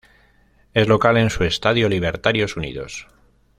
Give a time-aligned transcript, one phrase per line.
[0.73, 3.07] Es local en su Estadio Libertarios Unidos.